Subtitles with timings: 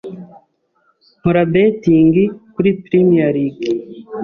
[1.19, 2.15] "Nkora 'betting'
[2.53, 3.67] kuri Premier League,